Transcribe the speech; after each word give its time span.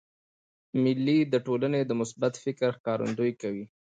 مېلې 0.81 1.17
د 1.33 1.35
ټولني 1.45 1.81
د 1.85 1.91
مثبت 2.01 2.33
فکر 2.43 2.69
ښکارندویي 2.77 3.33
کوي. 3.41 3.65